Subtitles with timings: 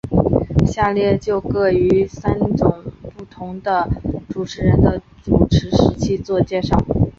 [0.65, 2.47] 下列就各以三位
[3.15, 3.61] 不同
[4.27, 6.75] 主持人的主持时期做介绍。